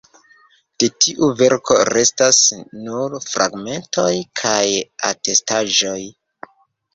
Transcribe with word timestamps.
De 0.83 0.87
tiu 1.03 1.27
verko 1.41 1.77
restas 1.89 2.39
nur 2.87 3.17
fragmentoj 3.27 4.09
kaj 4.41 4.63
atestaĵoj. 5.11 6.01